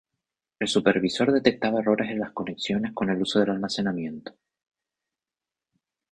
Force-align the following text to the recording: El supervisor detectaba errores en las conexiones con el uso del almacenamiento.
El 0.57 0.67
supervisor 0.67 1.31
detectaba 1.31 1.79
errores 1.79 2.09
en 2.09 2.17
las 2.21 2.31
conexiones 2.31 2.91
con 2.95 3.11
el 3.11 3.21
uso 3.21 3.39
del 3.39 3.51
almacenamiento. 3.51 4.33